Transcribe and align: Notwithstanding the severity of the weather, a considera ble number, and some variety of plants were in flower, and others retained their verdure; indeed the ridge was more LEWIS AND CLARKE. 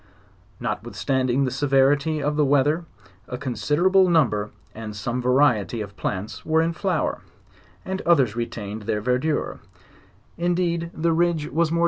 Notwithstanding 0.59 1.43
the 1.45 1.51
severity 1.51 2.23
of 2.23 2.35
the 2.35 2.43
weather, 2.43 2.85
a 3.27 3.37
considera 3.37 3.91
ble 3.91 4.09
number, 4.09 4.49
and 4.73 4.95
some 4.95 5.21
variety 5.21 5.79
of 5.79 5.95
plants 5.95 6.43
were 6.43 6.59
in 6.59 6.73
flower, 6.73 7.21
and 7.85 8.01
others 8.01 8.35
retained 8.35 8.87
their 8.87 8.99
verdure; 8.99 9.59
indeed 10.39 10.89
the 10.91 11.13
ridge 11.13 11.45
was 11.49 11.49
more 11.49 11.51
LEWIS 11.51 11.69
AND 11.69 11.69
CLARKE. 11.75 11.79